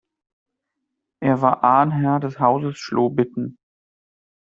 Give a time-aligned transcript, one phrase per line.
[1.19, 3.59] Er war Ahnherr des Hauses Schlobitten.